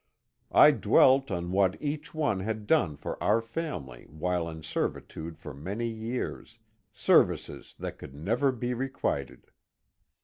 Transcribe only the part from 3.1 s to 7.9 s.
our family while in servitude for many years,— services